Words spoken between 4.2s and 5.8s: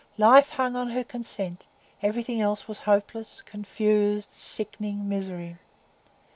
sickening misery.